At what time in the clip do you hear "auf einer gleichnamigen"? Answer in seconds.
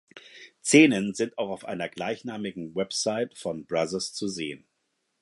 1.51-2.73